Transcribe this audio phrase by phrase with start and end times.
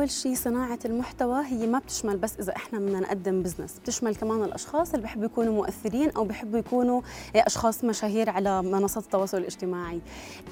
[0.00, 4.44] أول شيء صناعة المحتوى هي ما بتشمل بس إذا إحنا بدنا نقدم بزنس بتشمل كمان
[4.44, 7.00] الأشخاص اللي بحبوا يكونوا مؤثرين أو بحبوا يكونوا
[7.34, 10.00] إيه، أشخاص مشاهير على منصات التواصل الاجتماعي.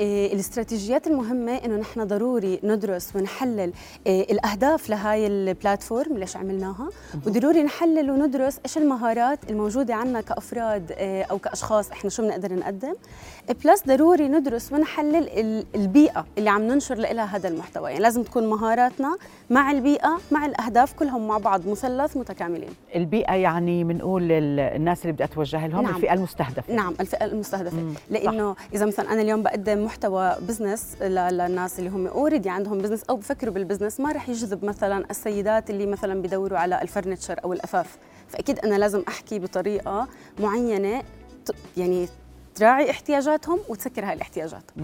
[0.00, 3.72] إيه، الاستراتيجيات المهمة إنه نحن ضروري ندرس ونحلل
[4.06, 6.88] الأهداف لهاي ال platform ليش عملناها
[7.26, 10.92] وضروري نحلل وندرس إيش المهارات الموجودة عنا كأفراد
[11.30, 12.94] أو كأشخاص إحنا شو بنقدر نقدم.
[13.64, 17.90] plus ضروري ندرس ونحلل البيئة اللي عم ننشر لها هذا المحتوى.
[17.90, 19.16] يعني لازم تكون مهاراتنا
[19.50, 22.68] مع البيئة مع الأهداف كلهم مع بعض مثلث متكاملين.
[22.94, 25.94] البيئة يعني بنقول الناس اللي بدي أتوجه لهم نعم.
[25.96, 26.74] الفئة المستهدفة.
[26.74, 27.76] نعم الفئة المستهدفة.
[27.76, 27.94] مم.
[28.10, 33.16] لأنه إذا مثلا أنا اليوم بقدم محتوى business للناس اللي هم already عندهم business أو
[33.16, 37.52] بفكروا بال business ما رح يجذب مثلا السيدات اللي مثلا بدوروا على ال furniture أو
[37.52, 37.86] الأثاث
[38.28, 40.08] فأكيد أنا لازم أحكي بطريقة
[40.40, 41.00] معينة
[41.46, 42.08] ت- يعني
[42.58, 44.62] تراعي احتياجاتهم وتسكر هاي الاحتياجات.
[44.76, 44.80] 100%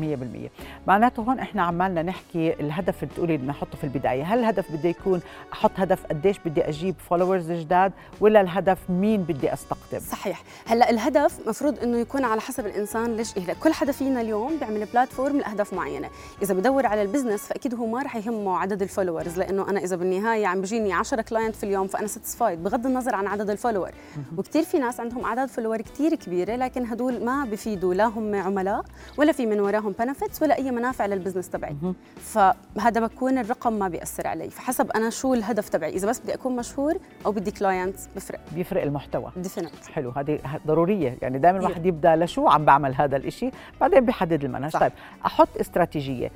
[0.86, 4.22] معناته هون إحنا عمالنا نحكي الهدف اللي بتقولي بدنا نحطه في البداية.
[4.22, 5.20] هل الهدف بده يكون
[5.52, 10.42] أحط هدف قديش بدي أجيب followers جداد ولا الهدف مين بدي أستقطب؟ صحيح.
[10.66, 14.84] هلأ الهدف مفروض إنه يكون على حسب الإنسان ليش إيه كل حدا فينا اليوم بيعمل
[14.84, 16.08] platform لأهداف معينة.
[16.42, 19.80] إذا بدور على ال business فأكيد هو ما رح يهمه عدد ال followers لأنه أنا
[19.80, 23.54] إذا بالنهاية عم بيجيني 10 client في اليوم فأنا satisfied بغض النظر عن عدد ال
[23.54, 23.90] follower
[24.36, 28.84] وكثير في ناس عندهم أعداد follower كثير كبيرة لكن هدول ما بفيدوا لا هم عملاء
[29.16, 31.76] ولا في من وراهم benefits ولا أي منافع لل business تبعي.
[32.16, 34.50] فهذا بكون الرقم ما بيأثر علي.
[34.50, 35.90] فحسب أنا شو الهدف تبعي.
[35.90, 36.94] إذا بس بدي أكون مشهور
[37.26, 38.40] أو بدي client بفرق.
[38.52, 39.32] بيفرق المحتوى.
[39.36, 40.10] definite حلو.
[40.10, 41.18] هذه ضرورية.
[41.22, 41.68] يعني دائما كتير.
[41.68, 44.72] الواحد يبدأ لشو عم بعمل هذا الإشي بعدين بيحدد المنهج.
[44.72, 44.92] طيب
[45.26, 46.30] أحط استراتيجية.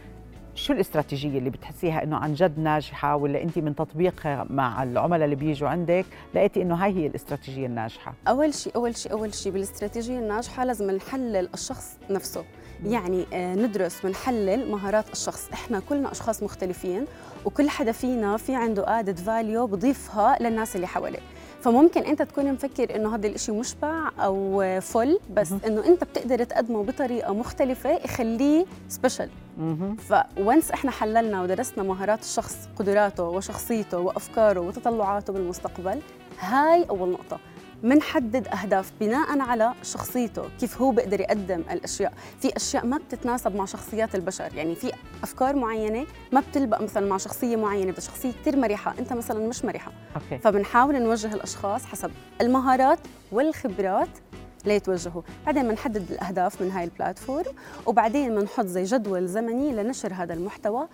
[0.58, 5.36] شو الاستراتيجية اللي بتحسيها إنه عن جد ناجحة ولا أنت من تطبيقها مع العملاء اللي
[5.36, 10.18] بيجوا عندك لقيتي إنه هاي هي الاستراتيجية الناجحة؟ أول شيء أول شيء أول شيء بالاستراتيجية
[10.18, 12.44] الناجحة لازم نحلل الشخص نفسه.
[12.84, 15.48] يعني آه، ندرس ونحلل مهارات الشخص.
[15.52, 17.04] إحنا كلنا أشخاص مختلفين
[17.44, 21.20] وكل حدا فينا في عنده added value بضيفها للناس اللي حواليه.
[21.60, 26.84] فممكن انت تكون مفكر انه هذا الاشي مشبع أو full بس انه انت بتقدر تقدمه
[26.84, 29.96] بطريقة مختلفة يخليه special مهم.
[29.96, 36.00] ف once إحنا حللنا ودرسنا مهارات الشخص قدراته وشخصيته وأفكاره وتطلعاته بالمستقبل
[36.40, 37.38] هاي أول نقطة.
[37.82, 42.12] منحدد أهداف بناء على شخصيته كيف هو بيقدر يقدم الأشياء.
[42.40, 47.16] في أشياء ما بتتناسب مع شخصيات البشر يعني في أفكار معينة ما بتلبق مثلا مع
[47.16, 50.38] شخصية معينة بدها شخصية كثير مرحه أنت مثلا مش مرحه okay.
[50.38, 52.98] فبنحاول نوجه الأشخاص حسب المهارات
[53.32, 54.08] والخبرات
[54.64, 57.52] ليتوجهوا بعدين بنحدد الأهداف من هاي ال platform
[57.86, 60.88] وبعدين بنحط زي جدول زمني لنشر هذا المحتوى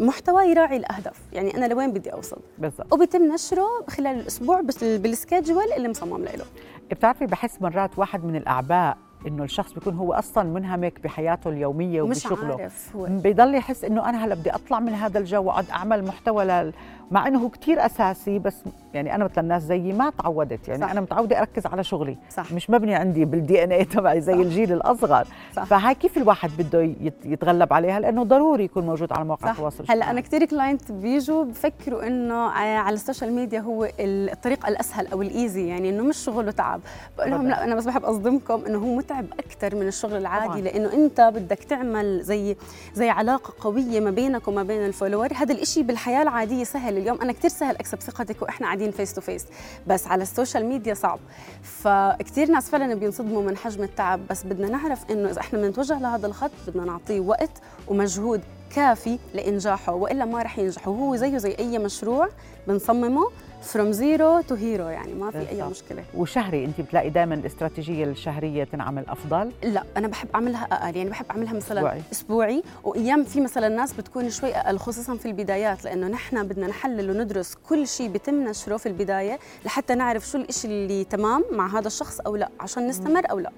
[0.00, 1.16] بمحتوى يراعي الأهداف.
[1.32, 2.92] يعني أنا لوين بدي أوصل؟ بالضبط.
[2.92, 6.44] وبيتم نشره خلال الأسبوع بس بال schedule اللي مصمم له.
[6.90, 12.60] بتعرفي بحس مرات واحد من الأعباء إنه الشخص بيكون هو أصلا منهمك بحياته اليومية وبشغله
[12.60, 16.44] عارف هو بيضل يحس إنه أنا هلأ بدي أطلع من هذا الجو واقعد أعمل محتوى
[16.44, 16.72] لل...
[17.10, 18.56] مع إنه هو كثير أساسي بس
[18.94, 20.90] يعني أنا مثل الناس زيي ما تعودت يعني صح.
[20.90, 24.38] أنا متعودة أركز على شغلي صح مش مبني عندي بال DNA تبعي زي صح.
[24.38, 25.26] الجيل الأصغر
[25.56, 25.64] صح.
[25.64, 30.10] فهاي كيف الواحد بده يت- يتغلب عليها لأنه ضروري يكون موجود على مواقع التواصل هلأ.
[30.10, 35.06] أنا كثير client بيجوا بفكروا إنه ع- على ال social media هو ال- الطريق الأسهل
[35.06, 36.80] أو ال easy يعني إنه مش شغل وتعب
[37.18, 37.48] بقول لهم.
[37.48, 40.60] لأ أنا بس بحب أصدمكم إنه هو متعب أكثر من الشغل العادي طبعاً.
[40.60, 42.56] لأنه أنت بدك تعمل زي
[42.94, 45.32] زي علاقة قوية ما بينك وما بين ال follower.
[45.34, 46.98] هذا الإشي بالحياة العادية سهل.
[46.98, 49.46] اليوم أنا كثير سهل أكسب ثقتك وإحنا قاعدين face to face
[49.86, 51.18] بس على ال social media صعب.
[51.62, 54.20] فكتير ناس فعلا بينصدموا من حجم التعب.
[54.30, 58.40] بس بدنا نعرف إنه إذا إحنا بنتوجه لهذا الخط بدنا نعطيه وقت ومجهود
[58.76, 59.94] كافي لإنجاحه.
[59.94, 60.88] وإلا ما رح ينجح.
[60.88, 62.28] وهو زيه زي أي مشروع
[62.68, 63.30] بنصممه
[63.62, 65.62] from zero to hero يعني ما في أي.
[65.62, 71.10] مشكلة وشهري أنت بتلاقي دائما الاستراتيجية الشهرية تنعمل أفضل لا أنا بحب أعملها أقل يعني
[71.10, 72.02] بحب أعملها مثلا أسبوعي.
[72.12, 77.10] أسبوعي وأيام في مثلا ناس بتكون شوي أقل خصوصا في البدايات لأنه نحن بدنا نحلل
[77.10, 81.86] وندرس كل شيء بيتم نشره في البداية لحتى نعرف شو الإشي اللي تمام مع هذا
[81.86, 83.50] الشخص أو لا عشان نستمر أو لا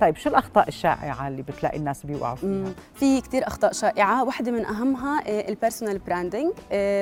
[0.00, 2.72] طيب شو الأخطاء الشائعة اللي بتلاقي الناس بيوقعوا فيها.
[2.94, 4.24] في كتير أخطاء شائعة.
[4.24, 6.52] واحدة من أهمها ال personal branding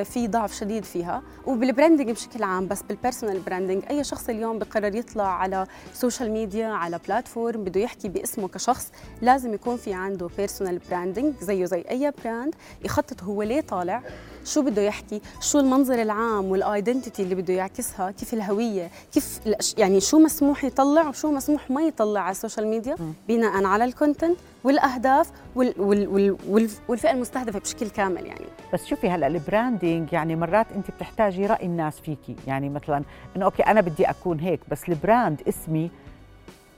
[0.04, 1.22] في ضعف شديد فيها.
[1.46, 6.30] وبال branding بشكل عام بس بال personal branding أي شخص اليوم بقرر يطلع على social
[6.32, 8.92] media على platform بده يحكي باسمه كشخص
[9.22, 12.54] لازم يكون في عنده personal branding زيه زي أي brand
[12.84, 14.02] يخطط هو ليه طالع
[14.44, 19.40] شو بده يحكي شو المنظر العام وال identity اللي بده يعكسها كيف الهوية كيف
[19.78, 22.96] يعني شو مسموح يطلع وشو مسموح ما يطلع على ال social media
[23.28, 28.44] بناء على ال content والأهداف وال وال وال والفئة المستهدفة بشكل كامل يعني.
[28.72, 32.36] بس شوفي هلأ ال branding يعني مرات انت بتحتاجي رأي الناس فيكي.
[32.46, 33.02] يعني مثلا
[33.36, 35.90] إنه okay أنا بدي أكون هيك بس ال brand اسمي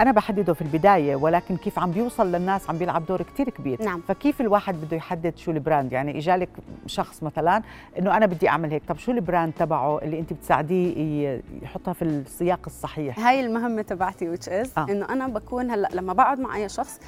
[0.03, 4.01] أنا بحدده في البداية ولكن كيف عم بيوصل للناس عم بيلعب دور كثير كبير نعم.
[4.09, 6.49] فكيف الواحد بده يحدد شو ال brand يعني إجالك
[6.87, 7.63] شخص مثلا
[7.99, 12.03] إنه أنا بدي أعمل هيك طب شو ال brand تبعه اللي أنت بتساعديه يحطها في
[12.03, 14.87] السياق الصحيح هاي المهمة تبعتي which is آه.
[14.91, 17.01] إنه أنا بكون هلأ لما بقعد مع أي شخص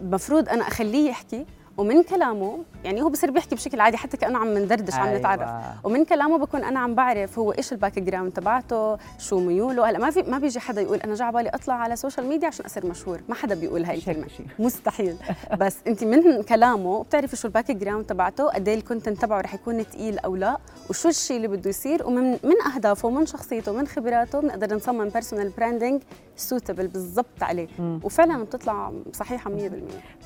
[0.00, 1.46] المفروض أنا أخليه يحكي
[1.76, 5.08] ومن كلامه يعني هو بصير بيحكي بشكل عادي حتى كأنه عم ندردش أيوة.
[5.08, 5.50] عم نتعرف.
[5.84, 9.90] ومن كلامه بكون أنا عم بعرف هو إيش ال background تبعته شو ميوله.
[9.90, 12.48] هلا ما في ما بيجي حدا يقول أنا جا بالي أطلع على ال social media
[12.48, 13.20] عشان أصير مشهور.
[13.28, 14.26] ما حدا بيقول هاي الكلمة.
[14.58, 15.16] مستحيل.
[15.60, 19.54] بس أنت من كلامه بتعرفي شو ال background تبعته قد إيه ال content تبعه رح
[19.54, 20.58] يكون ثقيل أو لا
[20.90, 25.48] وشو الشيء اللي بده يصير ومن من أهدافه ومن شخصيته ومن خبراته بنقدر نصمم personal
[25.58, 26.02] branding
[26.36, 27.68] suitable بالضبط عليه.
[28.02, 29.62] وفعلا بتطلع صحيحة 100%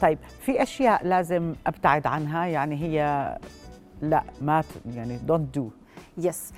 [0.03, 2.47] طيب في أشياء لازم أبتعد عنها.
[2.47, 3.39] يعني هي
[4.03, 4.65] لا ما
[4.95, 5.71] يعني don't do
[6.19, 6.53] yes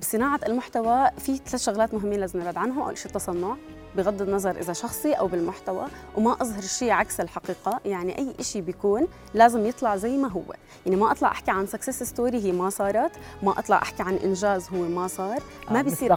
[0.00, 2.82] بصناعة المحتوى في ثلاث شغلات مهمين لازم نبعد عنهم.
[2.82, 3.56] أول شيء التصنع
[3.96, 5.86] بغض النظر إذا شخصي أو بالمحتوى.
[6.16, 7.80] وما أظهر شيء عكس الحقيقة.
[7.84, 10.42] يعني أي شيء بيكون لازم يطلع زي ما هو.
[10.86, 13.12] يعني ما أطلع أحكي عن success story هي ما صارت.
[13.42, 15.38] ما أطلع أحكي عن إنجاز هو ما صار.
[15.70, 16.12] ما آه بيصير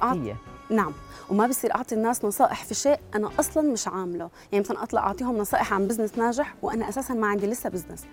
[0.70, 0.94] نعم.
[1.30, 4.30] وما بصير أعطي الناس نصائح في شيء أنا أصلا مش عامله.
[4.52, 8.06] يعني مثلا أطلع أعطيهم نصائح عن business ناجح وأنا أساسا ما عندي لسه business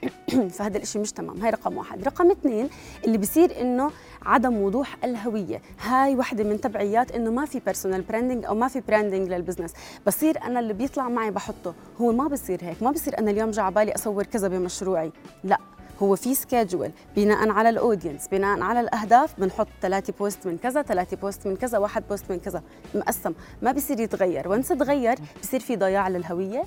[0.56, 1.40] فهذا الشيء مش تمام.
[1.42, 2.04] هاي رقم واحد.
[2.04, 2.68] رقم اثنين
[3.04, 3.90] اللي بصير إنه
[4.22, 5.62] عدم وضوح الهوية.
[5.80, 9.72] هاي وحدة من تبعيات إنه ما في personal branding أو ما في branding لل business
[10.06, 11.74] بصير أنا اللي بيطلع معي بحطه.
[12.00, 12.82] هو ما بصير هيك.
[12.82, 15.12] ما بصير أنا اليوم جا على بالي أصور كذا بمشروعي.
[15.44, 15.58] لا.
[16.02, 20.82] هو في schedule بناء على ال audience بناء على الأهداف بنحط ثلاثة post من كذا
[20.82, 22.62] ثلاثة post من كذا واحد post من كذا.
[22.94, 23.32] مقسم
[23.62, 24.48] ما بيصير يتغير.
[24.48, 26.62] once تغير بصير في ضياع للهوية.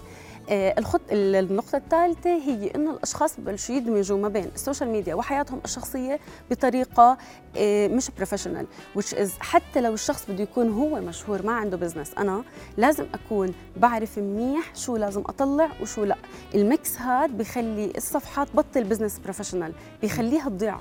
[0.50, 5.62] آه الخط النقطة الثالثة هي إنه الأشخاص ببلشوا يدمجوا ما بين ال social media وحياتهم
[5.66, 6.20] الشخصية
[6.52, 7.18] بطريقة
[7.58, 8.66] آه مش professional
[8.98, 12.44] which is حتى لو الشخص بده يكون هو مشهور ما عنده business أنا
[12.78, 16.16] لازم أكون بعرف منيح شو لازم أطلع وشو لا.
[16.56, 20.78] ال mix هاد بخلي الصفحات بطل business professional بيخليها تضيع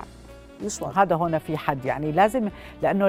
[0.65, 0.99] مش واضح.
[0.99, 2.49] هذا هنا في حد يعني لازم
[2.81, 3.07] لأنه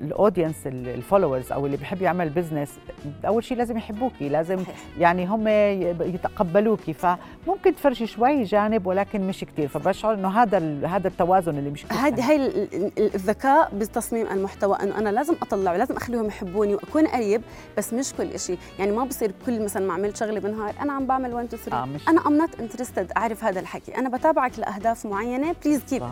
[0.00, 2.78] ال audience ال followers أو اللي بحب يعمل business
[3.26, 4.58] أول شيء لازم يحبوكي لازم.
[4.98, 11.58] يعني هم يتقبلوكي فممكن تفرجي شوي جانب ولكن مش كثير فبشعر إنه هذا هذا التوازن
[11.58, 12.50] اللي مش هذه هي
[12.98, 17.42] الذكاء بتصميم المحتوى إنه أنا لازم اطلع ولازم أخليهم يحبوني وأكون قريب
[17.78, 21.06] بس مش كل شيء يعني ما بصير كل مثلا ما عملت شغلة بالنهار أنا عم
[21.06, 23.98] بعمل 1 2 3 آه أنا I'm not interested أعرف هذا الحكي.
[23.98, 26.02] أنا بتابعك لأهداف معينة please keep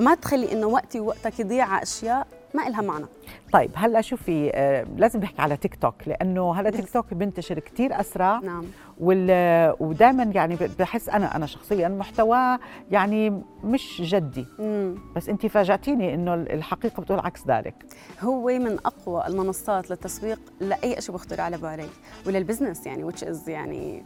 [0.00, 3.06] فما تخلي إنه وقتي ووقتك يضيع على أشياء ما إلها معنى.
[3.52, 8.00] طيب هلا شوفي آه لازم نحكي على تيك توك لأنه هلا تيك توك بنتشر كثير
[8.00, 8.38] أسرع.
[8.38, 8.64] نعم.
[9.00, 12.58] وال ودائما يعني بحس أنا أنا شخصيا محتواه
[12.90, 14.46] يعني مش جدي.
[14.58, 14.94] مم.
[15.16, 17.74] بس انت فاجأتيني إنه الحقيقة بتقول عكس ذلك.
[18.20, 21.90] هو من أقوى المنصات للتسويق لأي شيء بخطر على بالك
[22.26, 24.02] ولل business يعني which is يعني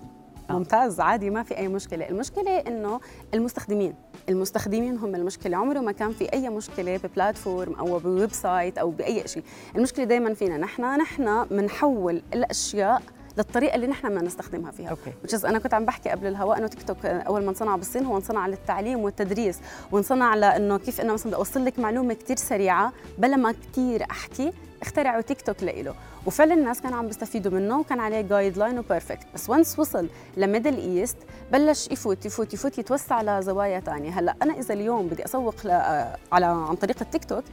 [0.50, 0.52] آه.
[0.52, 2.08] ممتاز عادي ما في أي مشكلة.
[2.08, 3.00] المشكلة إنه
[3.34, 3.94] المستخدمين.
[4.28, 8.90] المستخدمين هم المشكلة عمره ما كان في أي مشكلة ب platform أو ب website أو
[8.90, 9.42] بأي شيء
[9.76, 13.02] المشكلة دائما فينا نحن نحن بنحول الأشياء
[13.38, 14.90] للطريقه اللي نحن بدنا نستخدمها فيها.
[14.90, 15.46] okay.
[15.46, 18.46] أنا كنت عم بحكي قبل الهواء إنه تيك توك أول ما انصنع بالصين هو انصنع
[18.46, 19.58] للتعليم والتدريس
[19.92, 24.52] وانصنع لإنه كيف إنه مثلا بدي أوصل لك معلومة كثير سريعة بلا ما كثير أحكي
[24.82, 25.94] اخترعوا تيك توك لإله.
[26.26, 30.42] وفعلا الناس كانوا عم بيستفيدوا منه وكان عليه guideline و perfect بس once وصل ل
[30.42, 31.16] Middle East
[31.52, 35.54] بلش يفوت يفوت يفوت يتوسع لزوايا ثانية هلأ أنا إذا اليوم بدي أسوق
[36.32, 37.44] على عن طريق التيك توك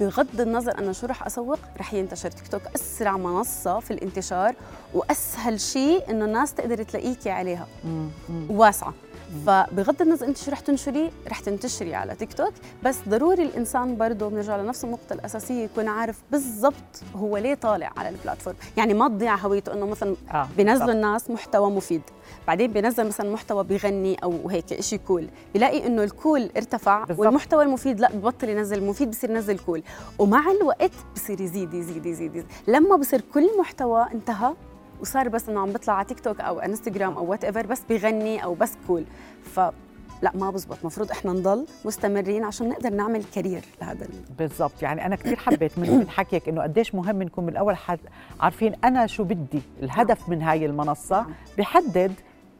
[0.00, 4.54] بغض النظر أنا شو رح أسوق رح ينتشر تيك توك أسرع منصة في الانتشار
[4.94, 7.66] وأسهل شيء إنه الناس تقدر تلاقيكي عليها.
[8.50, 8.94] واسعة.
[9.46, 12.52] فبغض النظر انت شو رح تنشري رح تنتشري على تيك توك
[12.84, 18.08] بس ضروري الإنسان برضه بنرجع لنفس النقطة الأساسية يكون عارف بالضبط هو ليه طالع على
[18.08, 18.56] ال platform.
[18.76, 22.02] يعني ما تضيع هويته إنه مثلا آه بينزلوا الناس محتوى مفيد.
[22.46, 27.26] بعدين بينزل مثلا محتوى بيغني أو هيك شيء cool بيلاقي إنه ال cool ارتفع بالزبط.
[27.26, 29.82] والمحتوى المفيد لا ببطل ينزل المفيد بصير ينزل cool
[30.18, 32.46] ومع الوقت بصير يزيد يزيد يزيد, يزيد.
[32.66, 34.54] لما بصير cool محتوى انتهى
[35.00, 38.54] وصار بس إنه عم بيطلع على تيك توك أو انستغرام أو whatever بس بيغني أو
[38.54, 39.04] بس cool
[39.54, 39.60] ف
[40.22, 40.76] لا ما بزبط.
[40.80, 44.06] المفروض إحنا نضل مستمرين عشان نقدر نعمل career لهذا
[44.38, 44.82] بالضبط.
[44.82, 47.98] يعني أنا كثير حبيت من حكيك إنه قديش مهم نكون من الأول حد
[48.40, 49.62] عارفين أنا شو بدي.
[49.82, 51.32] الهدف من هاي المنصة نعم.
[51.58, 52.12] بحدد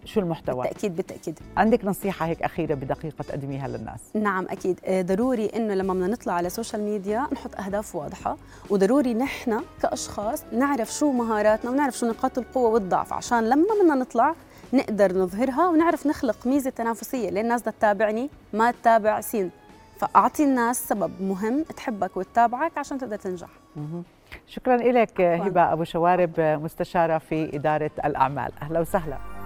[0.04, 1.38] شو المحتوى؟ بالتأكيد بالتأكيد.
[1.56, 4.80] عندك نصيحة هيك أخيرة بدقيقة تقدميها للناس؟ نعم أكيد.
[4.84, 8.36] آه، ضروري إنه لما بدنا نطلع على ال social media نحط أهداف واضحة
[8.70, 14.34] وضروري نحن كأشخاص نعرف شو مهاراتنا ونعرف شو نقاط القوة والضعف عشان لما بدنا نطلع
[14.72, 17.30] نقدر نظهرها ونعرف نخلق ميزة تنافسية.
[17.30, 19.50] ليه الناس بدها تتابعني؟ ما تتابع سين.
[19.98, 23.48] فأعطي الناس سبب مهم تحبك وتتابعك عشان تقدر تنجح.
[24.46, 28.52] شكرا لك هبة أبو شوارب مستشارة في إدارة الأعمال.
[28.62, 29.39] أهلا وسهلا.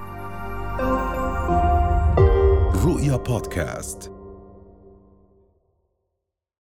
[2.85, 4.14] رؤيا بودكاست.